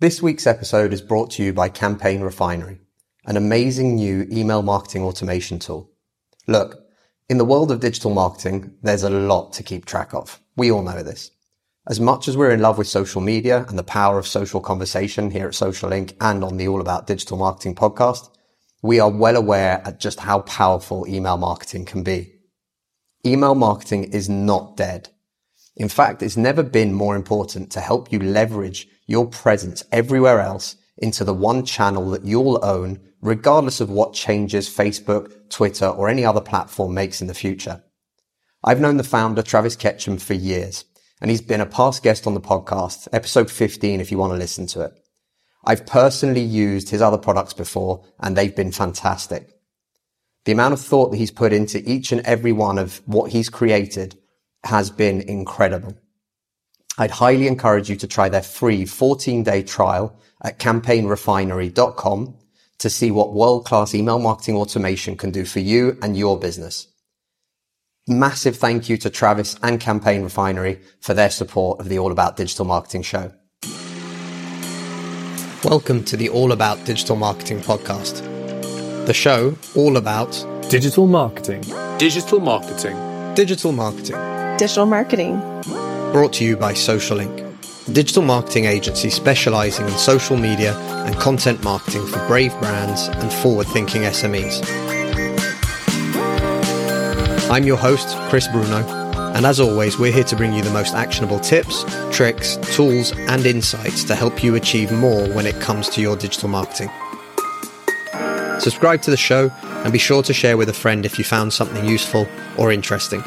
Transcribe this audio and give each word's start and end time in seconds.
This 0.00 0.22
week's 0.22 0.46
episode 0.46 0.94
is 0.94 1.02
brought 1.02 1.30
to 1.32 1.42
you 1.42 1.52
by 1.52 1.68
Campaign 1.68 2.22
Refinery, 2.22 2.80
an 3.26 3.36
amazing 3.36 3.96
new 3.96 4.26
email 4.32 4.62
marketing 4.62 5.02
automation 5.02 5.58
tool. 5.58 5.90
Look, 6.46 6.86
in 7.28 7.36
the 7.36 7.44
world 7.44 7.70
of 7.70 7.80
digital 7.80 8.10
marketing, 8.14 8.72
there's 8.82 9.02
a 9.02 9.10
lot 9.10 9.52
to 9.52 9.62
keep 9.62 9.84
track 9.84 10.14
of. 10.14 10.40
We 10.56 10.70
all 10.72 10.82
know 10.82 11.02
this. 11.02 11.32
As 11.86 12.00
much 12.00 12.28
as 12.28 12.36
we're 12.38 12.52
in 12.52 12.62
love 12.62 12.78
with 12.78 12.88
social 12.88 13.20
media 13.20 13.66
and 13.68 13.78
the 13.78 13.82
power 13.82 14.18
of 14.18 14.26
social 14.26 14.62
conversation 14.62 15.30
here 15.30 15.48
at 15.48 15.54
Social 15.54 15.90
Inc. 15.90 16.14
and 16.22 16.42
on 16.42 16.56
the 16.56 16.66
All 16.66 16.80
About 16.80 17.06
Digital 17.06 17.36
Marketing 17.36 17.74
podcast, 17.74 18.30
we 18.80 19.00
are 19.00 19.10
well 19.10 19.36
aware 19.36 19.82
at 19.84 20.00
just 20.00 20.20
how 20.20 20.40
powerful 20.40 21.06
email 21.06 21.36
marketing 21.36 21.84
can 21.84 22.02
be. 22.02 22.36
Email 23.26 23.54
marketing 23.54 24.04
is 24.04 24.30
not 24.30 24.78
dead. 24.78 25.10
In 25.80 25.88
fact, 25.88 26.22
it's 26.22 26.36
never 26.36 26.62
been 26.62 26.92
more 26.92 27.16
important 27.16 27.72
to 27.72 27.80
help 27.80 28.12
you 28.12 28.18
leverage 28.18 28.86
your 29.06 29.26
presence 29.26 29.82
everywhere 29.90 30.38
else 30.38 30.76
into 30.98 31.24
the 31.24 31.32
one 31.32 31.64
channel 31.64 32.10
that 32.10 32.22
you'll 32.22 32.62
own, 32.62 33.00
regardless 33.22 33.80
of 33.80 33.88
what 33.88 34.12
changes 34.12 34.68
Facebook, 34.68 35.48
Twitter, 35.48 35.86
or 35.86 36.10
any 36.10 36.22
other 36.22 36.42
platform 36.42 36.92
makes 36.92 37.22
in 37.22 37.28
the 37.28 37.32
future. 37.32 37.82
I've 38.62 38.78
known 38.78 38.98
the 38.98 39.02
founder, 39.02 39.40
Travis 39.40 39.74
Ketchum, 39.74 40.18
for 40.18 40.34
years, 40.34 40.84
and 41.18 41.30
he's 41.30 41.40
been 41.40 41.62
a 41.62 41.66
past 41.66 42.02
guest 42.02 42.26
on 42.26 42.34
the 42.34 42.42
podcast, 42.42 43.08
episode 43.14 43.50
15, 43.50 44.02
if 44.02 44.10
you 44.10 44.18
want 44.18 44.34
to 44.34 44.38
listen 44.38 44.66
to 44.66 44.82
it. 44.82 44.92
I've 45.64 45.86
personally 45.86 46.42
used 46.42 46.90
his 46.90 47.00
other 47.00 47.16
products 47.16 47.54
before, 47.54 48.04
and 48.18 48.36
they've 48.36 48.54
been 48.54 48.70
fantastic. 48.70 49.54
The 50.44 50.52
amount 50.52 50.74
of 50.74 50.80
thought 50.82 51.10
that 51.12 51.16
he's 51.16 51.30
put 51.30 51.54
into 51.54 51.82
each 51.90 52.12
and 52.12 52.20
every 52.26 52.52
one 52.52 52.76
of 52.76 53.00
what 53.06 53.32
he's 53.32 53.48
created 53.48 54.19
has 54.64 54.90
been 54.90 55.20
incredible. 55.22 55.96
I'd 56.98 57.12
highly 57.12 57.46
encourage 57.46 57.88
you 57.88 57.96
to 57.96 58.06
try 58.06 58.28
their 58.28 58.42
free 58.42 58.84
14 58.84 59.42
day 59.42 59.62
trial 59.62 60.18
at 60.42 60.58
campaignrefinery.com 60.58 62.34
to 62.78 62.90
see 62.90 63.10
what 63.10 63.34
world 63.34 63.64
class 63.64 63.94
email 63.94 64.18
marketing 64.18 64.56
automation 64.56 65.16
can 65.16 65.30
do 65.30 65.44
for 65.44 65.60
you 65.60 65.98
and 66.02 66.16
your 66.16 66.38
business. 66.38 66.88
Massive 68.08 68.56
thank 68.56 68.88
you 68.88 68.96
to 68.98 69.10
Travis 69.10 69.56
and 69.62 69.78
Campaign 69.78 70.22
Refinery 70.22 70.80
for 71.00 71.14
their 71.14 71.30
support 71.30 71.78
of 71.80 71.88
the 71.88 71.98
All 71.98 72.10
About 72.10 72.36
Digital 72.36 72.64
Marketing 72.64 73.02
show. 73.02 73.32
Welcome 75.62 76.04
to 76.04 76.16
the 76.16 76.30
All 76.30 76.52
About 76.52 76.82
Digital 76.86 77.16
Marketing 77.16 77.60
podcast. 77.60 78.26
The 79.06 79.14
show 79.14 79.56
all 79.74 79.96
about 79.96 80.30
digital 80.70 81.06
marketing. 81.06 81.62
Digital 81.98 82.38
marketing. 82.38 83.34
Digital 83.34 83.72
marketing. 83.72 84.29
Digital 84.60 84.84
marketing 84.84 85.40
brought 86.12 86.34
to 86.34 86.44
you 86.44 86.54
by 86.54 86.74
Social 86.74 87.16
Inc., 87.16 87.88
a 87.88 87.92
digital 87.92 88.22
marketing 88.22 88.66
agency 88.66 89.08
specializing 89.08 89.86
in 89.86 89.92
social 89.92 90.36
media 90.36 90.76
and 91.06 91.16
content 91.16 91.64
marketing 91.64 92.06
for 92.06 92.18
brave 92.26 92.52
brands 92.58 93.08
and 93.08 93.32
forward 93.32 93.66
thinking 93.68 94.02
SMEs. 94.02 94.60
I'm 97.50 97.64
your 97.64 97.78
host, 97.78 98.14
Chris 98.28 98.48
Bruno, 98.48 98.86
and 99.34 99.46
as 99.46 99.60
always, 99.60 99.98
we're 99.98 100.12
here 100.12 100.24
to 100.24 100.36
bring 100.36 100.52
you 100.52 100.62
the 100.62 100.72
most 100.72 100.92
actionable 100.92 101.40
tips, 101.40 101.86
tricks, 102.14 102.58
tools, 102.74 103.12
and 103.16 103.46
insights 103.46 104.04
to 104.04 104.14
help 104.14 104.44
you 104.44 104.56
achieve 104.56 104.92
more 104.92 105.26
when 105.30 105.46
it 105.46 105.58
comes 105.62 105.88
to 105.88 106.02
your 106.02 106.16
digital 106.16 106.50
marketing. 106.50 106.90
Subscribe 108.58 109.00
to 109.00 109.10
the 109.10 109.16
show 109.16 109.50
and 109.62 109.90
be 109.90 109.98
sure 109.98 110.22
to 110.22 110.34
share 110.34 110.58
with 110.58 110.68
a 110.68 110.74
friend 110.74 111.06
if 111.06 111.16
you 111.16 111.24
found 111.24 111.50
something 111.50 111.86
useful 111.86 112.28
or 112.58 112.70
interesting. 112.70 113.24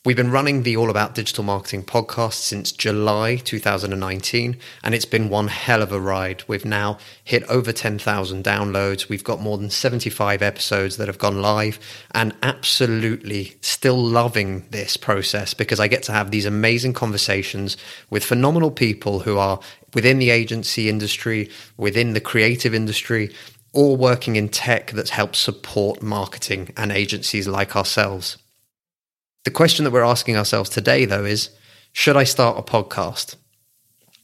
We've 0.06 0.16
been 0.16 0.32
running 0.32 0.64
the 0.64 0.78
All 0.78 0.90
About 0.90 1.16
Digital 1.16 1.44
Marketing 1.44 1.84
podcast 1.84 2.36
since 2.36 2.72
July 2.72 3.36
2019, 3.36 4.56
and 4.82 4.96
it's 4.96 5.04
been 5.04 5.28
one 5.28 5.50
hell 5.50 5.82
of 5.82 5.92
a 5.92 6.00
ride. 6.00 6.46
We've 6.48 6.64
now 6.64 6.98
hit 7.26 7.44
over 7.50 7.74
10,000 7.74 8.42
downloads. 8.42 9.10
We've 9.10 9.24
got 9.24 9.42
more 9.42 9.58
than 9.58 9.70
75 9.70 10.42
episodes 10.42 10.96
that 10.96 11.10
have 11.10 11.18
gone 11.18 11.42
live, 11.42 11.78
and 12.12 12.34
absolutely 12.42 13.58
still 13.60 13.98
loving 13.98 14.66
this 14.70 14.96
process 14.96 15.54
because 15.54 15.82
I 15.82 15.90
get 15.90 16.04
to 16.04 16.14
have 16.14 16.32
these 16.32 16.46
amazing 16.46 16.94
conversations 16.94 17.76
with 18.10 18.24
phenomenal 18.24 18.72
people 18.72 19.20
who 19.20 19.38
are 19.38 19.60
within 19.94 20.20
the 20.20 20.30
agency 20.30 20.88
industry, 20.88 21.50
within 21.76 22.14
the 22.14 22.22
creative 22.22 22.74
industry, 22.74 23.34
all 23.74 23.98
working 23.98 24.38
in 24.38 24.48
tech 24.48 24.92
that 24.92 25.10
helps 25.10 25.40
support 25.40 26.02
marketing 26.02 26.72
and 26.78 26.94
agencies 26.94 27.46
like 27.46 27.76
ourselves. 27.76 28.38
The 29.48 29.52
question 29.52 29.86
that 29.86 29.92
we're 29.92 30.04
asking 30.04 30.36
ourselves 30.36 30.70
today, 30.70 31.06
though, 31.06 31.24
is 31.24 31.52
should 31.94 32.18
I 32.18 32.26
start 32.26 32.60
a 32.60 32.62
podcast? 32.62 33.38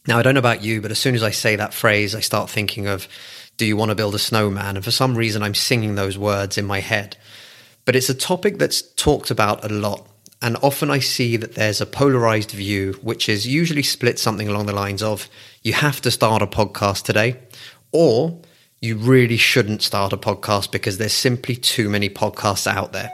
Now, 0.05 0.19
I 0.19 0.21
don't 0.21 0.33
know 0.33 0.39
about 0.39 0.65
you, 0.65 0.81
but 0.81 0.91
as 0.91 0.99
soon 0.99 1.15
as 1.15 1.23
I 1.23 1.31
say 1.31 1.55
that 1.55 1.73
phrase, 1.73 2.13
I 2.13 2.19
start 2.19 2.49
thinking 2.49 2.87
of 2.87 3.07
do 3.55 3.65
you 3.65 3.77
want 3.77 3.87
to 3.87 3.95
build 3.95 4.15
a 4.15 4.19
snowman? 4.19 4.75
And 4.75 4.83
for 4.83 4.91
some 4.91 5.15
reason, 5.15 5.41
I'm 5.41 5.55
singing 5.55 5.95
those 5.95 6.17
words 6.17 6.57
in 6.57 6.65
my 6.65 6.81
head. 6.81 7.15
But 7.85 7.95
it's 7.95 8.09
a 8.09 8.13
topic 8.13 8.57
that's 8.57 8.81
talked 8.81 9.31
about 9.31 9.63
a 9.63 9.69
lot. 9.69 10.05
And 10.41 10.57
often 10.61 10.91
I 10.91 10.99
see 10.99 11.37
that 11.37 11.55
there's 11.55 11.79
a 11.79 11.85
polarized 11.85 12.51
view, 12.51 12.99
which 13.01 13.29
is 13.29 13.47
usually 13.47 13.81
split 13.81 14.19
something 14.19 14.49
along 14.49 14.65
the 14.65 14.73
lines 14.73 15.01
of 15.01 15.29
you 15.61 15.71
have 15.71 16.01
to 16.01 16.11
start 16.11 16.41
a 16.41 16.47
podcast 16.47 17.03
today, 17.03 17.39
or 17.93 18.41
you 18.81 18.97
really 18.97 19.37
shouldn't 19.37 19.83
start 19.83 20.11
a 20.11 20.17
podcast 20.17 20.73
because 20.73 20.97
there's 20.97 21.13
simply 21.13 21.55
too 21.55 21.87
many 21.87 22.09
podcasts 22.09 22.67
out 22.67 22.91
there. 22.91 23.09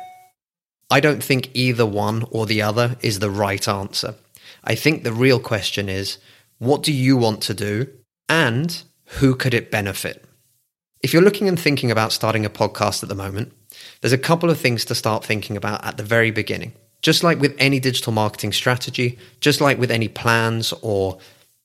I 0.89 0.99
don't 0.99 1.23
think 1.23 1.51
either 1.53 1.85
one 1.85 2.25
or 2.31 2.45
the 2.45 2.61
other 2.61 2.97
is 3.01 3.19
the 3.19 3.29
right 3.29 3.67
answer. 3.67 4.15
I 4.63 4.75
think 4.75 5.03
the 5.03 5.13
real 5.13 5.39
question 5.39 5.87
is 5.87 6.17
what 6.57 6.83
do 6.83 6.91
you 6.91 7.15
want 7.15 7.41
to 7.43 7.53
do 7.53 7.87
and 8.27 8.83
who 9.05 9.35
could 9.35 9.53
it 9.53 9.71
benefit? 9.71 10.23
If 11.01 11.13
you're 11.13 11.21
looking 11.21 11.47
and 11.47 11.59
thinking 11.59 11.91
about 11.91 12.11
starting 12.11 12.45
a 12.45 12.49
podcast 12.49 13.03
at 13.03 13.09
the 13.09 13.15
moment, 13.15 13.53
there's 14.01 14.13
a 14.13 14.17
couple 14.17 14.49
of 14.49 14.59
things 14.59 14.83
to 14.85 14.95
start 14.95 15.23
thinking 15.23 15.55
about 15.55 15.85
at 15.85 15.97
the 15.97 16.03
very 16.03 16.31
beginning. 16.31 16.73
Just 17.01 17.23
like 17.23 17.39
with 17.39 17.55
any 17.59 17.79
digital 17.79 18.11
marketing 18.11 18.51
strategy, 18.51 19.17
just 19.39 19.61
like 19.61 19.77
with 19.77 19.91
any 19.91 20.09
plans 20.09 20.73
or 20.81 21.19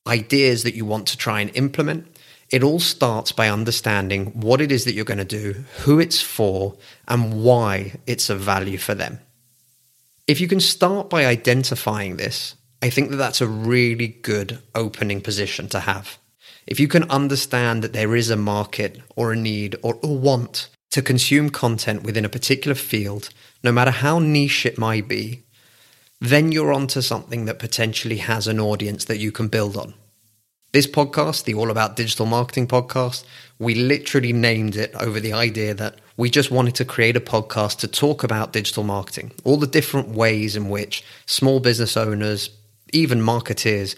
ideas 0.06 0.62
that 0.62 0.76
you 0.76 0.84
want 0.84 1.08
to 1.08 1.16
try 1.16 1.40
and 1.40 1.50
implement, 1.56 2.06
it 2.50 2.62
all 2.62 2.81
starts 2.81 3.32
by 3.32 3.49
understanding 3.49 4.27
what 4.41 4.60
it 4.60 4.71
is 4.71 4.84
that 4.84 4.93
you're 4.93 5.05
going 5.05 5.19
to 5.19 5.25
do, 5.25 5.65
who 5.81 5.99
it's 5.99 6.21
for, 6.21 6.77
and 7.09 7.43
why 7.43 7.94
it's 8.06 8.31
of 8.31 8.41
value 8.41 8.78
for 8.78 8.94
them. 8.94 9.21
If 10.27 10.41
you 10.41 10.49
can 10.49 10.60
start 10.60 11.10
by 11.10 11.27
identifying 11.27 12.16
this, 12.16 12.55
I 12.81 12.91
think 12.91 13.10
that 13.10 13.16
that's 13.16 13.41
a 13.41 13.47
really 13.47 14.09
good 14.09 14.59
opening 14.75 15.21
position 15.21 15.69
to 15.69 15.81
have. 15.81 16.19
If 16.66 16.81
you 16.81 16.88
can 16.88 17.10
understand 17.10 17.82
that 17.82 17.93
there 17.93 18.16
is 18.16 18.31
a 18.31 18.37
market 18.37 19.00
or 19.16 19.32
a 19.32 19.37
need 19.37 19.76
or 19.82 19.99
a 20.03 20.09
want 20.09 20.69
to 20.91 21.03
consume 21.03 21.50
content 21.50 22.03
within 22.03 22.25
a 22.25 22.31
particular 22.31 22.75
field, 22.75 23.31
no 23.62 23.72
matter 23.72 23.91
how 23.91 24.19
niche 24.19 24.65
it 24.65 24.78
might 24.78 25.09
be, 25.09 25.44
then 26.21 26.53
you're 26.53 26.72
onto 26.72 27.00
something 27.00 27.44
that 27.44 27.59
potentially 27.59 28.19
has 28.19 28.47
an 28.47 28.61
audience 28.61 29.05
that 29.06 29.19
you 29.19 29.32
can 29.32 29.49
build 29.49 29.76
on. 29.76 29.94
This 30.74 30.88
podcast, 30.88 31.44
the 31.44 31.54
All 31.54 31.70
About 31.70 31.94
Digital 31.94 32.26
Marketing 32.26 32.66
podcast, 32.66 33.22
we 33.60 33.76
literally 33.76 34.32
named 34.32 34.74
it 34.74 34.92
over 34.96 35.20
the 35.20 35.32
idea 35.32 35.72
that 35.72 36.00
we 36.16 36.28
just 36.28 36.50
wanted 36.50 36.75
to 36.75 36.84
create 36.84 37.16
a 37.16 37.20
podcast 37.20 37.78
to 37.78 37.87
talk 37.87 38.25
about 38.25 38.52
digital 38.52 38.82
marketing, 38.82 39.31
all 39.44 39.56
the 39.56 39.69
different 39.69 40.08
ways 40.08 40.56
in 40.56 40.70
which 40.70 41.04
small 41.26 41.60
business 41.60 41.96
owners, 41.96 42.50
even 42.93 43.20
marketeers, 43.20 43.94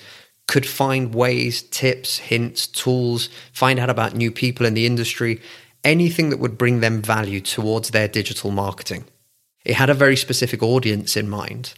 could 0.48 0.66
find 0.66 1.14
ways, 1.14 1.62
tips, 1.62 2.18
hints, 2.18 2.66
tools, 2.66 3.30
find 3.54 3.78
out 3.78 3.88
about 3.88 4.14
new 4.14 4.30
people 4.30 4.66
in 4.66 4.74
the 4.74 4.84
industry, 4.84 5.40
anything 5.82 6.28
that 6.28 6.40
would 6.40 6.58
bring 6.58 6.80
them 6.80 7.00
value 7.00 7.40
towards 7.40 7.92
their 7.92 8.06
digital 8.06 8.50
marketing. 8.50 9.06
It 9.64 9.76
had 9.76 9.88
a 9.88 9.94
very 9.94 10.14
specific 10.14 10.62
audience 10.62 11.16
in 11.16 11.30
mind. 11.30 11.72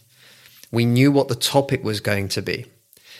We 0.73 0.83
knew 0.83 1.09
what 1.09 1.29
the 1.29 1.35
topic 1.35 1.85
was 1.85 2.01
going 2.01 2.27
to 2.27 2.41
be. 2.41 2.65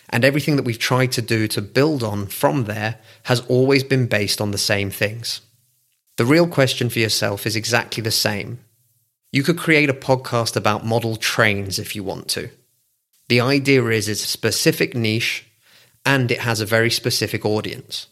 And 0.10 0.26
everything 0.26 0.56
that 0.56 0.66
we've 0.66 0.80
tried 0.80 1.12
to 1.14 1.22
do 1.22 1.48
to 1.50 1.62
build 1.62 2.04
on 2.04 2.28
from 2.28 2.66
there 2.66 2.98
has 3.24 3.42
always 3.42 3.84
been 3.84 4.08
based 4.08 4.42
on 4.42 4.52
the 4.52 4.58
same 4.58 4.90
things. 4.90 5.42
The 6.18 6.26
real 6.26 6.48
question 6.48 6.90
for 6.90 7.00
yourself 7.00 7.46
is 7.46 7.56
exactly 7.56 8.02
the 8.02 8.12
same. 8.12 8.60
You 9.32 9.44
could 9.44 9.58
create 9.58 9.90
a 9.90 9.94
podcast 9.94 10.56
about 10.56 10.86
model 10.86 11.16
trains 11.16 11.78
if 11.78 11.96
you 11.96 12.04
want 12.04 12.28
to. 12.30 12.50
The 13.28 13.40
idea 13.40 13.86
is 13.86 14.10
it's 14.10 14.24
a 14.24 14.28
specific 14.28 14.96
niche 14.96 15.46
and 16.06 16.32
it 16.32 16.40
has 16.40 16.60
a 16.60 16.66
very 16.66 16.90
specific 16.90 17.46
audience. 17.46 18.08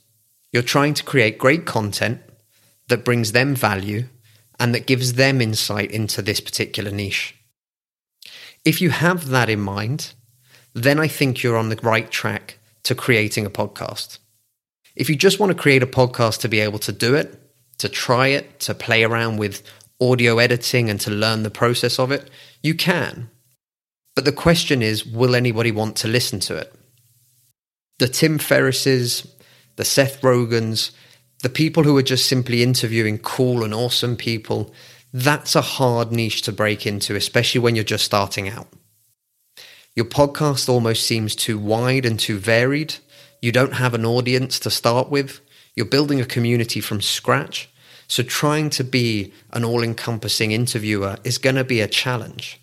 You're 0.53 0.63
trying 0.63 0.93
to 0.93 1.03
create 1.03 1.39
great 1.39 1.65
content 1.65 2.21
that 2.87 3.03
brings 3.03 3.31
them 3.31 3.55
value 3.55 4.05
and 4.59 4.73
that 4.73 4.87
gives 4.87 5.13
them 5.13 5.41
insight 5.41 5.91
into 5.91 6.21
this 6.21 6.39
particular 6.39 6.91
niche. 6.91 7.35
If 8.63 8.81
you 8.81 8.91
have 8.91 9.29
that 9.29 9.49
in 9.49 9.59
mind, 9.59 10.13
then 10.83 10.99
I 10.99 11.07
think 11.07 11.41
you're 11.41 11.57
on 11.57 11.69
the 11.69 11.79
right 11.81 12.09
track 12.09 12.59
to 12.83 12.93
creating 12.95 13.45
a 13.45 13.49
podcast. 13.49 14.19
If 14.95 15.09
you 15.09 15.15
just 15.15 15.39
want 15.39 15.51
to 15.51 15.57
create 15.57 15.83
a 15.83 15.87
podcast 15.87 16.41
to 16.41 16.49
be 16.49 16.59
able 16.59 16.79
to 16.79 16.91
do 16.91 17.15
it, 17.15 17.39
to 17.79 17.89
try 17.89 18.27
it, 18.27 18.59
to 18.61 18.73
play 18.73 19.03
around 19.03 19.37
with 19.37 19.63
audio 19.99 20.37
editing 20.37 20.89
and 20.89 20.99
to 21.01 21.11
learn 21.11 21.43
the 21.43 21.49
process 21.49 21.99
of 21.99 22.11
it, 22.11 22.29
you 22.61 22.75
can. 22.75 23.29
But 24.15 24.25
the 24.25 24.31
question 24.31 24.81
is 24.81 25.05
will 25.05 25.35
anybody 25.35 25.71
want 25.71 25.95
to 25.97 26.07
listen 26.07 26.39
to 26.41 26.55
it? 26.55 26.73
The 27.99 28.07
Tim 28.07 28.37
Ferrisses, 28.37 29.27
the 29.75 29.85
Seth 29.85 30.21
Rogans, 30.21 30.91
the 31.41 31.49
people 31.49 31.83
who 31.83 31.97
are 31.97 32.03
just 32.03 32.27
simply 32.27 32.63
interviewing 32.63 33.19
cool 33.19 33.63
and 33.63 33.73
awesome 33.73 34.15
people, 34.15 34.73
that's 35.13 35.55
a 35.55 35.61
hard 35.61 36.11
niche 36.11 36.43
to 36.43 36.51
break 36.51 36.85
into, 36.85 37.15
especially 37.15 37.61
when 37.61 37.75
you're 37.75 37.83
just 37.83 38.05
starting 38.05 38.49
out. 38.49 38.67
Your 39.97 40.05
podcast 40.05 40.69
almost 40.69 41.07
seems 41.07 41.35
too 41.35 41.57
wide 41.57 42.05
and 42.05 42.19
too 42.19 42.37
varied. 42.37 42.97
You 43.41 43.51
don't 43.51 43.73
have 43.73 43.95
an 43.95 44.05
audience 44.05 44.59
to 44.59 44.69
start 44.69 45.09
with. 45.09 45.41
You're 45.75 45.87
building 45.87 46.21
a 46.21 46.25
community 46.25 46.81
from 46.81 47.01
scratch. 47.01 47.67
So 48.07 48.21
trying 48.21 48.69
to 48.69 48.83
be 48.83 49.33
an 49.53 49.65
all 49.65 49.81
encompassing 49.81 50.51
interviewer 50.51 51.17
is 51.23 51.39
going 51.39 51.55
to 51.55 51.63
be 51.63 51.81
a 51.81 51.87
challenge. 51.87 52.61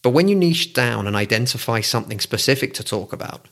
But 0.00 0.14
when 0.14 0.28
you 0.28 0.34
niche 0.34 0.72
down 0.72 1.06
and 1.06 1.14
identify 1.14 1.82
something 1.82 2.20
specific 2.20 2.72
to 2.72 2.82
talk 2.82 3.12
about, 3.12 3.48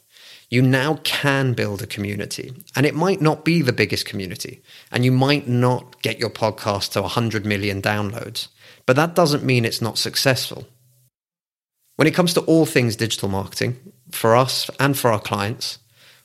you 0.49 0.63
now 0.63 0.99
can 1.05 1.53
build 1.53 1.83
a 1.83 1.87
community. 1.87 2.55
And 2.75 2.87
it 2.87 2.95
might 2.95 3.21
not 3.21 3.45
be 3.45 3.61
the 3.61 3.75
biggest 3.75 4.07
community, 4.07 4.63
and 4.91 5.05
you 5.05 5.13
might 5.13 5.47
not 5.47 6.01
get 6.01 6.19
your 6.19 6.31
podcast 6.31 6.93
to 6.93 7.03
100 7.03 7.45
million 7.45 7.83
downloads, 7.83 8.49
but 8.87 8.97
that 8.97 9.15
doesn't 9.15 9.45
mean 9.45 9.67
it's 9.67 9.83
not 9.83 9.99
successful. 9.99 10.67
When 11.97 12.09
it 12.09 12.15
comes 12.15 12.35
to 12.35 12.41
all 12.43 12.67
things 12.67 12.97
digital 12.97 13.29
marketing, 13.29 13.77
for 14.11 14.35
us 14.35 14.69
and 14.81 14.99
for 14.99 15.13
our 15.13 15.21
clients, 15.21 15.79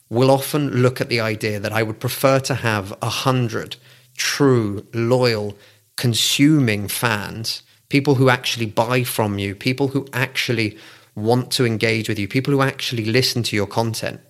we'll 0.08 0.30
often 0.30 0.82
look 0.82 1.00
at 1.00 1.08
the 1.08 1.20
idea 1.20 1.60
that 1.60 1.72
I 1.72 1.82
would 1.82 2.00
prefer 2.00 2.40
to 2.40 2.54
have 2.56 2.90
100 3.02 3.76
true, 4.16 4.86
loyal, 4.92 5.56
consuming 5.96 6.88
fans, 6.88 7.62
people 7.88 8.16
who 8.16 8.28
actually 8.28 8.66
buy 8.66 9.04
from 9.04 9.38
you, 9.38 9.54
people 9.54 9.88
who 9.88 10.06
actually 10.12 10.76
want 11.14 11.50
to 11.52 11.64
engage 11.64 12.08
with 12.08 12.18
you, 12.18 12.26
people 12.26 12.52
who 12.52 12.62
actually 12.62 13.04
listen 13.04 13.42
to 13.44 13.56
your 13.56 13.66
content, 13.66 14.20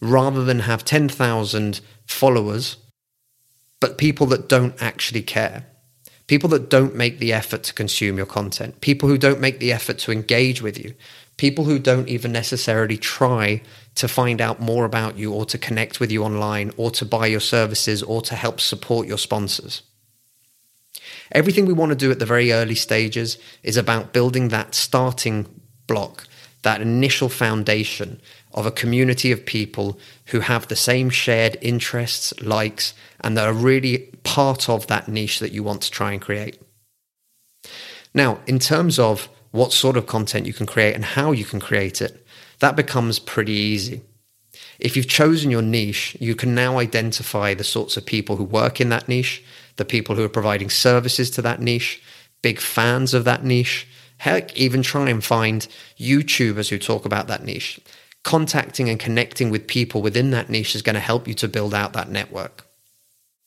rather 0.00 0.44
than 0.44 0.60
have 0.60 0.84
10,000 0.84 1.80
followers, 2.06 2.76
but 3.80 3.98
people 3.98 4.26
that 4.26 4.48
don't 4.48 4.80
actually 4.82 5.22
care. 5.22 5.66
People 6.26 6.48
that 6.50 6.68
don't 6.68 6.94
make 6.94 7.18
the 7.18 7.32
effort 7.32 7.62
to 7.64 7.74
consume 7.74 8.16
your 8.16 8.26
content, 8.26 8.80
people 8.80 9.08
who 9.08 9.18
don't 9.18 9.40
make 9.40 9.60
the 9.60 9.72
effort 9.72 9.98
to 9.98 10.12
engage 10.12 10.60
with 10.60 10.78
you, 10.78 10.94
people 11.36 11.64
who 11.64 11.78
don't 11.78 12.08
even 12.08 12.32
necessarily 12.32 12.96
try 12.96 13.62
to 13.94 14.08
find 14.08 14.40
out 14.40 14.60
more 14.60 14.84
about 14.84 15.16
you 15.16 15.32
or 15.32 15.44
to 15.46 15.58
connect 15.58 16.00
with 16.00 16.10
you 16.10 16.24
online 16.24 16.72
or 16.76 16.90
to 16.90 17.04
buy 17.04 17.26
your 17.26 17.40
services 17.40 18.02
or 18.02 18.22
to 18.22 18.34
help 18.34 18.60
support 18.60 19.06
your 19.06 19.18
sponsors. 19.18 19.82
Everything 21.32 21.66
we 21.66 21.72
want 21.72 21.90
to 21.90 21.96
do 21.96 22.10
at 22.10 22.18
the 22.18 22.26
very 22.26 22.52
early 22.52 22.74
stages 22.74 23.38
is 23.62 23.76
about 23.76 24.12
building 24.12 24.48
that 24.48 24.74
starting 24.74 25.46
block, 25.86 26.26
that 26.62 26.80
initial 26.80 27.28
foundation 27.28 28.20
of 28.52 28.66
a 28.66 28.70
community 28.70 29.32
of 29.32 29.44
people 29.44 29.98
who 30.26 30.40
have 30.40 30.66
the 30.66 30.76
same 30.76 31.10
shared 31.10 31.56
interests, 31.60 32.32
likes, 32.40 32.94
and 33.20 33.36
that 33.36 33.46
are 33.46 33.52
really 33.52 34.10
part 34.26 34.68
of 34.68 34.88
that 34.88 35.08
niche 35.08 35.38
that 35.38 35.52
you 35.52 35.62
want 35.62 35.82
to 35.82 35.90
try 35.90 36.12
and 36.12 36.20
create. 36.20 36.60
Now, 38.12 38.40
in 38.46 38.58
terms 38.58 38.98
of 38.98 39.28
what 39.52 39.72
sort 39.72 39.96
of 39.96 40.06
content 40.06 40.46
you 40.46 40.52
can 40.52 40.66
create 40.66 40.94
and 40.94 41.04
how 41.04 41.32
you 41.32 41.44
can 41.44 41.60
create 41.60 42.02
it, 42.02 42.26
that 42.58 42.76
becomes 42.76 43.18
pretty 43.18 43.52
easy. 43.52 44.02
If 44.78 44.96
you've 44.96 45.08
chosen 45.08 45.50
your 45.50 45.62
niche, 45.62 46.16
you 46.20 46.34
can 46.34 46.54
now 46.54 46.78
identify 46.78 47.54
the 47.54 47.64
sorts 47.64 47.96
of 47.96 48.04
people 48.04 48.36
who 48.36 48.44
work 48.44 48.80
in 48.80 48.88
that 48.88 49.08
niche, 49.08 49.42
the 49.76 49.84
people 49.84 50.16
who 50.16 50.24
are 50.24 50.28
providing 50.28 50.70
services 50.70 51.30
to 51.30 51.42
that 51.42 51.60
niche, 51.60 52.02
big 52.42 52.58
fans 52.58 53.14
of 53.14 53.24
that 53.24 53.44
niche, 53.44 53.86
Heck, 54.18 54.56
even 54.56 54.82
try 54.82 55.10
and 55.10 55.22
find 55.22 55.66
YouTubers 55.98 56.70
who 56.70 56.78
talk 56.78 57.04
about 57.04 57.26
that 57.28 57.44
niche. 57.44 57.80
Contacting 58.24 58.88
and 58.88 58.98
connecting 58.98 59.50
with 59.50 59.66
people 59.66 60.02
within 60.02 60.30
that 60.30 60.48
niche 60.48 60.74
is 60.74 60.82
going 60.82 60.94
to 60.94 61.00
help 61.00 61.28
you 61.28 61.34
to 61.34 61.48
build 61.48 61.74
out 61.74 61.92
that 61.92 62.10
network. 62.10 62.65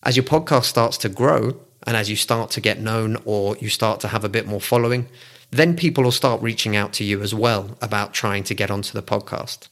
As 0.03 0.15
your 0.15 0.23
podcast 0.23 0.65
starts 0.65 0.97
to 0.99 1.09
grow, 1.09 1.59
and 1.85 1.97
as 1.97 2.09
you 2.09 2.15
start 2.15 2.51
to 2.51 2.61
get 2.61 2.79
known 2.79 3.17
or 3.25 3.57
you 3.57 3.69
start 3.69 3.99
to 4.01 4.07
have 4.09 4.23
a 4.23 4.29
bit 4.29 4.47
more 4.47 4.61
following, 4.61 5.07
then 5.51 5.75
people 5.75 6.03
will 6.03 6.11
start 6.11 6.41
reaching 6.41 6.75
out 6.75 6.93
to 6.93 7.03
you 7.03 7.21
as 7.21 7.33
well 7.33 7.77
about 7.81 8.13
trying 8.13 8.43
to 8.43 8.53
get 8.53 8.71
onto 8.71 8.93
the 8.93 9.01
podcast. 9.01 9.67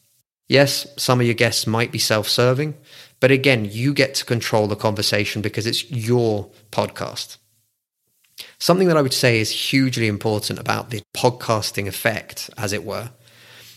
Yes, 0.50 0.88
some 0.98 1.20
of 1.20 1.26
your 1.26 1.36
guests 1.36 1.68
might 1.68 1.92
be 1.92 2.00
self 2.00 2.28
serving, 2.28 2.76
but 3.20 3.32
again, 3.32 3.66
you 3.70 3.94
get 3.94 4.16
to 4.16 4.26
control 4.26 4.68
the 4.68 4.76
conversation 4.76 5.42
because 5.42 5.66
it's 5.68 5.90
your 5.92 6.50
podcast. 6.72 7.38
Something 8.60 8.88
that 8.88 8.98
I 8.98 9.02
would 9.02 9.14
say 9.14 9.40
is 9.40 9.72
hugely 9.72 10.08
important 10.08 10.60
about 10.60 10.90
the 10.90 11.02
podcasting 11.16 11.88
effect, 11.88 12.50
as 12.58 12.74
it 12.74 12.84
were, 12.84 13.12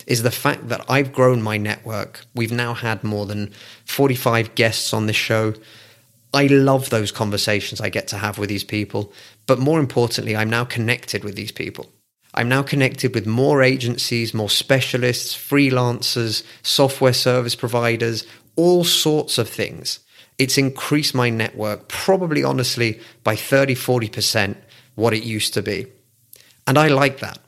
is 0.07 0.23
the 0.23 0.31
fact 0.31 0.69
that 0.69 0.85
I've 0.89 1.13
grown 1.13 1.43
my 1.43 1.57
network. 1.57 2.25
We've 2.35 2.53
now 2.53 2.75
had 2.75 3.05
more 3.05 3.27
than 3.27 3.53
45 3.85 4.55
guests 4.55 4.93
on 4.93 5.07
this 5.07 5.17
show. 5.17 5.55
I 6.33 6.47
love 6.47 6.91
those 6.91 7.11
conversations 7.13 7.81
I 7.81 7.89
get 7.89 8.09
to 8.09 8.19
have 8.19 8.39
with 8.39 8.49
these 8.49 8.65
people. 8.65 9.13
But 9.47 9.59
more 9.59 9.81
importantly, 9.81 10.37
I'm 10.37 10.51
now 10.51 10.65
connected 10.65 11.25
with 11.25 11.35
these 11.35 11.53
people. 11.53 11.91
I'm 12.33 12.49
now 12.49 12.63
connected 12.63 13.15
with 13.15 13.27
more 13.27 13.63
agencies, 13.63 14.33
more 14.33 14.49
specialists, 14.49 15.35
freelancers, 15.35 16.45
software 16.63 17.13
service 17.13 17.57
providers, 17.57 18.25
all 18.55 18.85
sorts 18.85 19.39
of 19.39 19.49
things 19.49 20.01
it's 20.41 20.57
increased 20.57 21.15
my 21.15 21.29
network 21.29 21.87
probably 21.89 22.43
honestly 22.43 22.99
by 23.23 23.37
30, 23.37 23.75
40% 23.75 24.57
what 24.95 25.13
it 25.13 25.23
used 25.23 25.53
to 25.53 25.61
be. 25.61 25.87
And 26.67 26.79
I 26.79 26.89
like 26.89 27.19
that. 27.19 27.39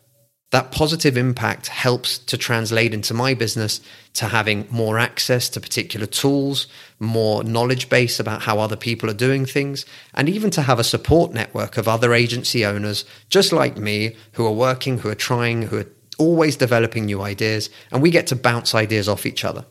That 0.52 0.70
positive 0.70 1.16
impact 1.16 1.68
helps 1.68 2.18
to 2.18 2.36
translate 2.36 2.92
into 2.92 3.14
my 3.14 3.32
business 3.32 3.80
to 4.14 4.26
having 4.26 4.66
more 4.70 4.98
access 4.98 5.48
to 5.48 5.60
particular 5.62 6.04
tools, 6.04 6.66
more 7.00 7.42
knowledge 7.42 7.88
base 7.88 8.20
about 8.20 8.42
how 8.42 8.58
other 8.58 8.76
people 8.76 9.08
are 9.08 9.14
doing 9.14 9.46
things, 9.46 9.86
and 10.12 10.28
even 10.28 10.50
to 10.50 10.60
have 10.60 10.78
a 10.78 10.84
support 10.84 11.32
network 11.32 11.78
of 11.78 11.88
other 11.88 12.12
agency 12.12 12.66
owners 12.66 13.06
just 13.30 13.50
like 13.50 13.78
me 13.78 14.14
who 14.32 14.44
are 14.44 14.52
working, 14.52 14.98
who 14.98 15.08
are 15.08 15.14
trying, 15.14 15.62
who 15.62 15.78
are 15.78 15.88
always 16.18 16.54
developing 16.56 17.06
new 17.06 17.22
ideas, 17.22 17.70
and 17.90 18.02
we 18.02 18.10
get 18.10 18.26
to 18.26 18.36
bounce 18.36 18.74
ideas 18.74 19.08
off 19.08 19.24
each 19.24 19.46
other. 19.46 19.64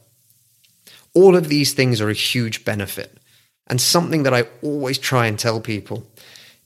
All 1.13 1.35
of 1.35 1.47
these 1.47 1.73
things 1.73 2.01
are 2.01 2.09
a 2.09 2.13
huge 2.13 2.65
benefit. 2.65 3.19
And 3.67 3.79
something 3.79 4.23
that 4.23 4.33
I 4.33 4.47
always 4.63 4.97
try 4.97 5.27
and 5.27 5.37
tell 5.37 5.61
people 5.61 6.07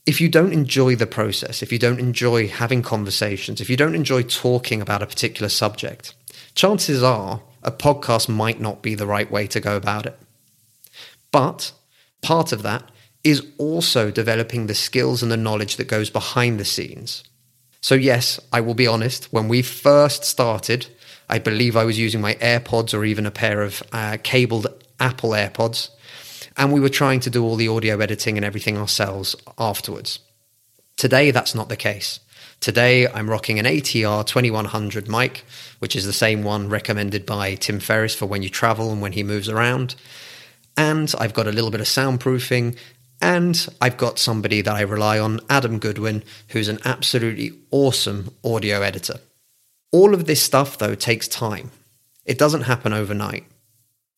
if 0.06 0.20
you 0.20 0.28
don't 0.28 0.52
enjoy 0.52 0.94
the 0.94 1.06
process, 1.06 1.62
if 1.62 1.72
you 1.72 1.78
don't 1.78 1.98
enjoy 1.98 2.46
having 2.46 2.80
conversations, 2.80 3.60
if 3.60 3.68
you 3.68 3.76
don't 3.76 3.96
enjoy 3.96 4.22
talking 4.22 4.80
about 4.80 5.02
a 5.02 5.06
particular 5.06 5.48
subject, 5.48 6.14
chances 6.54 7.02
are 7.02 7.42
a 7.64 7.72
podcast 7.72 8.28
might 8.28 8.60
not 8.60 8.82
be 8.82 8.94
the 8.94 9.06
right 9.06 9.30
way 9.30 9.48
to 9.48 9.60
go 9.60 9.76
about 9.76 10.06
it. 10.06 10.18
But 11.32 11.72
part 12.22 12.52
of 12.52 12.62
that 12.62 12.88
is 13.24 13.44
also 13.58 14.12
developing 14.12 14.66
the 14.66 14.74
skills 14.74 15.22
and 15.22 15.32
the 15.32 15.36
knowledge 15.36 15.76
that 15.76 15.88
goes 15.88 16.08
behind 16.08 16.60
the 16.60 16.64
scenes. 16.64 17.24
So, 17.80 17.96
yes, 17.96 18.38
I 18.52 18.60
will 18.60 18.74
be 18.74 18.86
honest, 18.86 19.32
when 19.32 19.48
we 19.48 19.62
first 19.62 20.24
started, 20.24 20.86
I 21.28 21.40
believe 21.40 21.76
I 21.76 21.84
was 21.84 21.98
using 21.98 22.20
my 22.20 22.34
AirPods 22.34 22.94
or 22.94 23.04
even 23.04 23.26
a 23.26 23.32
pair 23.32 23.62
of 23.62 23.82
uh, 23.92 24.18
cabled 24.22 24.68
Apple 25.00 25.30
EarPods. 25.30 25.90
And 26.56 26.72
we 26.72 26.80
were 26.80 26.88
trying 26.88 27.20
to 27.20 27.30
do 27.30 27.44
all 27.44 27.56
the 27.56 27.68
audio 27.68 27.98
editing 28.00 28.36
and 28.36 28.44
everything 28.44 28.78
ourselves 28.78 29.36
afterwards. 29.58 30.20
Today, 30.96 31.30
that's 31.30 31.54
not 31.54 31.68
the 31.68 31.76
case. 31.76 32.20
Today, 32.60 33.06
I'm 33.06 33.28
rocking 33.28 33.58
an 33.58 33.66
ATR 33.66 34.24
2100 34.26 35.08
mic, 35.08 35.44
which 35.78 35.94
is 35.94 36.06
the 36.06 36.12
same 36.12 36.42
one 36.42 36.70
recommended 36.70 37.26
by 37.26 37.54
Tim 37.54 37.80
Ferriss 37.80 38.14
for 38.14 38.26
when 38.26 38.42
you 38.42 38.48
travel 38.48 38.90
and 38.90 39.02
when 39.02 39.12
he 39.12 39.22
moves 39.22 39.48
around. 39.48 39.94
And 40.76 41.14
I've 41.18 41.34
got 41.34 41.46
a 41.46 41.52
little 41.52 41.70
bit 41.70 41.80
of 41.80 41.86
soundproofing. 41.86 42.76
And 43.20 43.66
I've 43.80 43.96
got 43.96 44.18
somebody 44.18 44.60
that 44.62 44.74
I 44.74 44.82
rely 44.82 45.18
on, 45.18 45.40
Adam 45.48 45.78
Goodwin, 45.78 46.22
who's 46.48 46.68
an 46.68 46.78
absolutely 46.84 47.52
awesome 47.70 48.30
audio 48.44 48.82
editor. 48.82 49.20
All 49.92 50.14
of 50.14 50.26
this 50.26 50.42
stuff, 50.42 50.78
though, 50.78 50.94
takes 50.94 51.28
time. 51.28 51.70
It 52.24 52.38
doesn't 52.38 52.62
happen 52.62 52.92
overnight. 52.92 53.44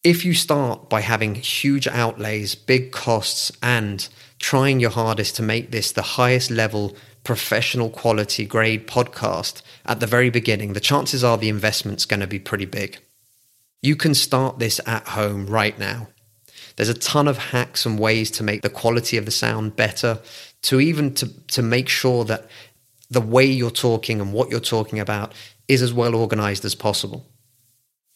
If 0.04 0.24
you 0.24 0.32
start 0.32 0.88
by 0.88 1.00
having 1.00 1.34
huge 1.34 1.88
outlays, 1.88 2.54
big 2.54 2.92
costs, 2.92 3.50
and 3.60 4.08
trying 4.38 4.78
your 4.78 4.90
hardest 4.90 5.34
to 5.36 5.42
make 5.42 5.72
this 5.72 5.90
the 5.90 6.02
highest 6.02 6.52
level, 6.52 6.96
professional 7.24 7.90
quality 7.90 8.46
grade 8.46 8.86
podcast 8.86 9.60
at 9.84 9.98
the 9.98 10.06
very 10.06 10.30
beginning, 10.30 10.72
the 10.72 10.80
chances 10.80 11.24
are 11.24 11.36
the 11.36 11.48
investment's 11.48 12.04
going 12.04 12.20
to 12.20 12.28
be 12.28 12.38
pretty 12.38 12.64
big. 12.64 12.98
You 13.82 13.96
can 13.96 14.14
start 14.14 14.60
this 14.60 14.80
at 14.86 15.08
home 15.08 15.46
right 15.46 15.76
now. 15.76 16.08
There's 16.76 16.88
a 16.88 16.94
ton 16.94 17.26
of 17.26 17.38
hacks 17.38 17.84
and 17.84 17.98
ways 17.98 18.30
to 18.32 18.44
make 18.44 18.62
the 18.62 18.70
quality 18.70 19.16
of 19.16 19.24
the 19.24 19.32
sound 19.32 19.74
better, 19.74 20.20
to 20.62 20.80
even 20.80 21.12
to, 21.14 21.26
to 21.48 21.62
make 21.62 21.88
sure 21.88 22.24
that 22.24 22.48
the 23.10 23.20
way 23.20 23.46
you're 23.46 23.70
talking 23.72 24.20
and 24.20 24.32
what 24.32 24.48
you're 24.48 24.60
talking 24.60 25.00
about 25.00 25.32
is 25.66 25.82
as 25.82 25.92
well 25.92 26.14
organized 26.14 26.64
as 26.64 26.76
possible. 26.76 27.26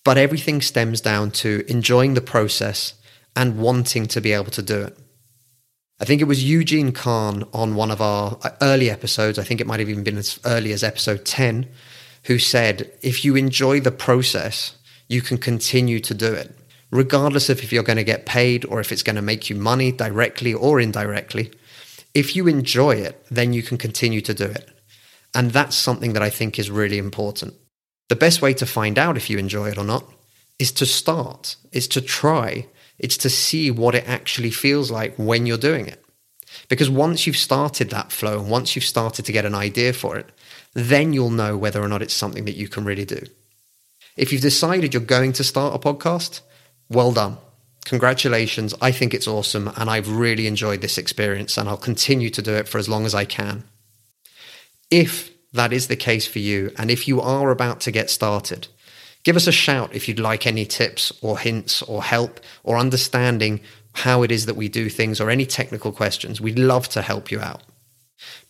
But 0.05 0.19
everything 0.19 0.61
stems 0.61 1.01
down 1.01 1.31
to 1.43 1.65
enjoying 1.69 2.15
the 2.15 2.21
process 2.21 2.95
and 3.37 3.59
wanting 3.59 4.07
to 4.07 4.21
be 4.21 4.33
able 4.33 4.51
to 4.51 4.63
do 4.63 4.83
it. 4.83 4.99
I 6.01 6.05
think 6.05 6.21
it 6.21 6.25
was 6.25 6.43
Eugene 6.43 6.91
Kahn 6.91 7.45
on 7.53 7.77
one 7.77 7.93
of 7.93 8.01
our 8.01 8.37
uh, 8.43 8.51
early 8.61 8.91
episodes, 8.91 9.39
I 9.39 9.45
think 9.45 9.61
it 9.61 9.69
might 9.69 9.79
have 9.79 9.89
even 9.89 10.03
been 10.03 10.19
as 10.19 10.41
early 10.45 10.73
as 10.73 10.83
episode 10.83 11.25
10, 11.25 11.69
who 12.25 12.41
said, 12.41 12.91
if 13.03 13.25
you 13.25 13.37
enjoy 13.37 13.79
the 13.79 13.93
process, 13.93 14.77
you 15.09 15.23
can 15.23 15.39
continue 15.39 16.01
to 16.01 16.13
do 16.13 16.33
it, 16.33 16.57
regardless 16.91 17.49
of 17.49 17.63
if 17.63 17.73
you're 17.73 17.85
going 17.85 17.99
to 17.99 18.05
get 18.05 18.27
paid 18.27 18.65
or 18.65 18.81
if 18.81 18.91
it's 18.91 19.05
going 19.05 19.17
to 19.17 19.23
make 19.23 19.49
you 19.49 19.55
money 19.55 19.93
directly 19.93 20.53
or 20.53 20.81
indirectly. 20.81 21.53
If 22.15 22.35
you 22.35 22.49
enjoy 22.49 22.97
it, 22.97 23.25
then 23.31 23.53
you 23.53 23.63
can 23.63 23.79
continue 23.79 24.21
to 24.23 24.35
do 24.35 24.47
it. 24.47 24.69
And 25.35 25.53
that's 25.53 25.77
something 25.77 26.15
that 26.15 26.23
I 26.23 26.31
think 26.31 26.59
is 26.59 26.71
really 26.71 26.99
important. 26.99 27.55
The 28.13 28.17
best 28.17 28.43
way 28.43 28.53
to 28.53 28.67
find 28.67 28.99
out 28.99 29.17
if 29.17 29.31
you 29.31 29.39
enjoy 29.39 29.71
it 29.71 29.79
or 29.79 29.85
not 29.85 30.05
is 30.59 30.71
to 30.73 30.85
start, 30.85 31.57
is 31.73 31.89
to 31.89 32.03
try, 32.03 32.67
it's 32.99 33.17
to 33.17 33.31
see 33.31 33.71
what 33.71 33.95
it 33.95 34.07
actually 34.07 34.51
feels 34.51 34.91
like 34.91 35.15
when 35.17 35.47
you're 35.47 35.57
doing 35.57 35.87
it. 35.87 36.05
Because 36.69 36.91
once 36.91 37.27
you've 37.27 37.39
started 37.39 37.89
that 37.89 38.13
flow 38.13 38.39
and 38.39 38.51
once 38.51 38.77
you've 38.77 38.85
started 38.85 39.25
to 39.25 39.33
get 39.33 39.47
an 39.47 39.55
idea 39.55 39.95
for 39.95 40.19
it, 40.19 40.29
then 40.75 41.15
you'll 41.15 41.31
know 41.31 41.57
whether 41.57 41.83
or 41.83 41.89
not 41.89 42.03
it's 42.03 42.13
something 42.13 42.45
that 42.45 42.55
you 42.55 42.69
can 42.69 42.85
really 42.85 43.07
do. 43.07 43.23
If 44.15 44.31
you've 44.31 44.43
decided 44.43 44.93
you're 44.93 45.03
going 45.03 45.33
to 45.33 45.43
start 45.43 45.75
a 45.75 45.79
podcast, 45.79 46.43
well 46.91 47.13
done. 47.13 47.39
Congratulations. 47.87 48.75
I 48.83 48.93
think 48.93 49.15
it's 49.15 49.27
awesome 49.27 49.73
and 49.75 49.89
I've 49.89 50.11
really 50.11 50.47
enjoyed 50.47 50.83
this 50.83 50.99
experience 50.99 51.57
and 51.57 51.67
I'll 51.67 51.79
continue 51.79 52.29
to 52.29 52.43
do 52.43 52.53
it 52.53 52.69
for 52.69 52.77
as 52.77 52.91
long 52.91 53.07
as 53.07 53.15
I 53.15 53.25
can. 53.25 53.65
If 54.91 55.32
that 55.53 55.73
is 55.73 55.89
the 55.89 55.97
case 55.97 56.27
for 56.27 56.39
you 56.39 56.73
and 56.79 56.91
if 56.91 57.07
you 57.07 57.21
are 57.21 57.51
about 57.51 57.81
to 57.83 57.91
get 57.91 58.11
started, 58.11 58.69
Give 59.25 59.37
us 59.37 59.47
a 59.47 59.53
shout 59.53 59.95
if 59.95 60.09
you'd 60.09 60.19
like 60.19 60.47
any 60.47 60.65
tips 60.65 61.13
or 61.21 61.39
hints 61.39 61.83
or 61.83 62.03
help 62.03 62.41
or 62.65 62.77
understanding 62.77 63.61
how 63.95 64.23
it 64.23 64.33
is 64.33 64.47
that 64.47 64.57
we 64.57 64.69
do 64.69 64.89
things 64.89 65.21
or 65.21 65.31
any 65.31 65.47
technical 65.47 65.93
questions. 65.93 66.41
We'd 66.41 66.59
love 66.59 66.89
to 66.91 67.03
help 67.03 67.31
you 67.31 67.41
out. 67.41 67.63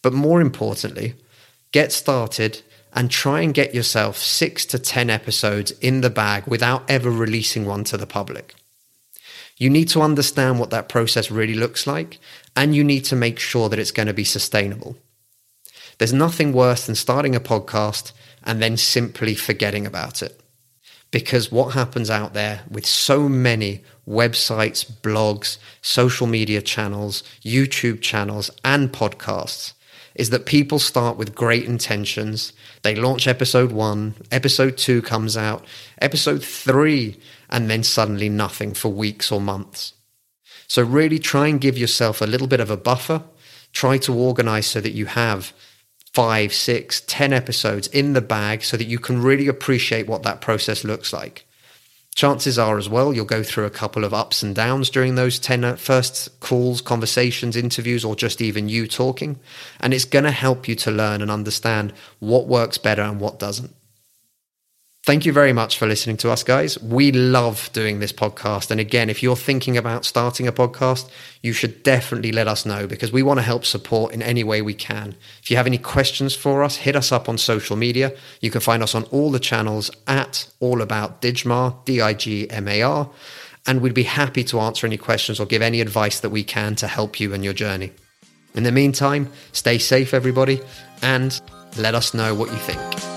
But 0.00 0.12
more 0.12 0.40
importantly, 0.40 1.14
get 1.72 1.92
started 1.92 2.62
and 2.94 3.10
try 3.10 3.40
and 3.40 3.52
get 3.52 3.74
yourself 3.74 4.16
six 4.16 4.64
to 4.66 4.78
10 4.78 5.10
episodes 5.10 5.72
in 5.72 6.00
the 6.00 6.10
bag 6.10 6.46
without 6.46 6.88
ever 6.90 7.10
releasing 7.10 7.66
one 7.66 7.84
to 7.84 7.96
the 7.96 8.06
public. 8.06 8.54
You 9.58 9.68
need 9.68 9.88
to 9.88 10.02
understand 10.02 10.58
what 10.58 10.70
that 10.70 10.88
process 10.88 11.30
really 11.30 11.54
looks 11.54 11.86
like, 11.86 12.18
and 12.56 12.74
you 12.74 12.82
need 12.82 13.04
to 13.06 13.16
make 13.16 13.38
sure 13.38 13.68
that 13.68 13.78
it's 13.78 13.90
going 13.90 14.08
to 14.08 14.14
be 14.14 14.24
sustainable. 14.24 14.96
There's 16.02 16.12
nothing 16.12 16.52
worse 16.52 16.86
than 16.86 16.96
starting 16.96 17.36
a 17.36 17.40
podcast 17.40 18.10
and 18.42 18.60
then 18.60 18.76
simply 18.76 19.36
forgetting 19.36 19.86
about 19.86 20.20
it 20.20 20.42
because 21.12 21.52
what 21.52 21.74
happens 21.74 22.10
out 22.10 22.34
there 22.34 22.62
with 22.68 22.84
so 22.84 23.28
many 23.28 23.84
websites, 24.04 24.84
blogs, 24.84 25.58
social 25.80 26.26
media 26.26 26.60
channels, 26.60 27.22
YouTube 27.44 28.00
channels, 28.00 28.50
and 28.64 28.92
podcasts 28.92 29.74
is 30.16 30.30
that 30.30 30.44
people 30.44 30.80
start 30.80 31.16
with 31.16 31.36
great 31.36 31.66
intentions. 31.66 32.52
They 32.82 32.96
launch 32.96 33.28
episode 33.28 33.70
one, 33.70 34.16
episode 34.32 34.76
two 34.76 35.02
comes 35.02 35.36
out, 35.36 35.64
episode 36.00 36.42
three, 36.42 37.20
and 37.48 37.70
then 37.70 37.84
suddenly 37.84 38.28
nothing 38.28 38.74
for 38.74 38.88
weeks 38.88 39.30
or 39.30 39.40
months. 39.40 39.92
So, 40.66 40.82
really 40.82 41.20
try 41.20 41.46
and 41.46 41.60
give 41.60 41.78
yourself 41.78 42.20
a 42.20 42.26
little 42.26 42.48
bit 42.48 42.58
of 42.58 42.72
a 42.72 42.76
buffer. 42.76 43.22
Try 43.72 43.98
to 43.98 44.12
organize 44.12 44.66
so 44.66 44.80
that 44.80 44.94
you 44.94 45.06
have 45.06 45.52
five, 46.12 46.52
six, 46.52 47.02
ten 47.06 47.32
episodes 47.32 47.88
in 47.88 48.12
the 48.12 48.20
bag 48.20 48.62
so 48.62 48.76
that 48.76 48.86
you 48.86 48.98
can 48.98 49.22
really 49.22 49.48
appreciate 49.48 50.06
what 50.06 50.22
that 50.22 50.40
process 50.40 50.84
looks 50.84 51.12
like. 51.12 51.46
Chances 52.14 52.58
are, 52.58 52.76
as 52.76 52.90
well, 52.90 53.14
you'll 53.14 53.24
go 53.24 53.42
through 53.42 53.64
a 53.64 53.70
couple 53.70 54.04
of 54.04 54.12
ups 54.12 54.42
and 54.42 54.54
downs 54.54 54.90
during 54.90 55.14
those 55.14 55.38
10 55.38 55.64
uh, 55.64 55.76
first 55.76 56.38
calls, 56.40 56.82
conversations, 56.82 57.56
interviews, 57.56 58.04
or 58.04 58.14
just 58.14 58.42
even 58.42 58.68
you 58.68 58.86
talking. 58.86 59.38
And 59.80 59.94
it's 59.94 60.04
going 60.04 60.26
to 60.26 60.30
help 60.30 60.68
you 60.68 60.74
to 60.76 60.90
learn 60.90 61.22
and 61.22 61.30
understand 61.30 61.94
what 62.18 62.46
works 62.46 62.76
better 62.76 63.00
and 63.00 63.18
what 63.18 63.38
doesn't. 63.38 63.74
Thank 65.04 65.26
you 65.26 65.32
very 65.32 65.52
much 65.52 65.78
for 65.78 65.88
listening 65.88 66.16
to 66.18 66.30
us, 66.30 66.44
guys. 66.44 66.80
We 66.80 67.10
love 67.10 67.68
doing 67.72 67.98
this 67.98 68.12
podcast. 68.12 68.70
And 68.70 68.78
again, 68.78 69.10
if 69.10 69.20
you're 69.20 69.34
thinking 69.34 69.76
about 69.76 70.04
starting 70.04 70.46
a 70.46 70.52
podcast, 70.52 71.10
you 71.42 71.52
should 71.52 71.82
definitely 71.82 72.30
let 72.30 72.46
us 72.46 72.64
know 72.64 72.86
because 72.86 73.10
we 73.10 73.24
want 73.24 73.38
to 73.38 73.42
help 73.42 73.64
support 73.64 74.14
in 74.14 74.22
any 74.22 74.44
way 74.44 74.62
we 74.62 74.74
can. 74.74 75.16
If 75.42 75.50
you 75.50 75.56
have 75.56 75.66
any 75.66 75.78
questions 75.78 76.36
for 76.36 76.62
us, 76.62 76.76
hit 76.76 76.94
us 76.94 77.10
up 77.10 77.28
on 77.28 77.36
social 77.36 77.74
media. 77.74 78.14
You 78.40 78.52
can 78.52 78.60
find 78.60 78.80
us 78.80 78.94
on 78.94 79.02
all 79.04 79.32
the 79.32 79.40
channels 79.40 79.90
at 80.06 80.48
All 80.60 80.80
About 80.80 81.20
Digmar, 81.20 81.84
D 81.84 82.00
I 82.00 82.14
G 82.14 82.48
M 82.48 82.68
A 82.68 82.82
R. 82.82 83.10
And 83.66 83.80
we'd 83.80 83.94
be 83.94 84.04
happy 84.04 84.44
to 84.44 84.60
answer 84.60 84.86
any 84.86 84.98
questions 84.98 85.40
or 85.40 85.46
give 85.46 85.62
any 85.62 85.80
advice 85.80 86.20
that 86.20 86.30
we 86.30 86.44
can 86.44 86.76
to 86.76 86.86
help 86.86 87.18
you 87.18 87.34
in 87.34 87.42
your 87.42 87.54
journey. 87.54 87.90
In 88.54 88.62
the 88.62 88.70
meantime, 88.70 89.32
stay 89.50 89.78
safe, 89.78 90.14
everybody, 90.14 90.60
and 91.02 91.40
let 91.76 91.96
us 91.96 92.14
know 92.14 92.36
what 92.36 92.52
you 92.52 92.58
think. 92.58 93.11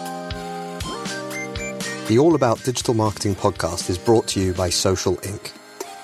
The 2.08 2.20
All 2.20 2.36
About 2.36 2.64
Digital 2.64 2.94
Marketing 2.94 3.34
podcast 3.34 3.90
is 3.90 3.98
brought 3.98 4.28
to 4.28 4.40
you 4.40 4.54
by 4.54 4.70
Social 4.70 5.16
Inc., 5.18 5.52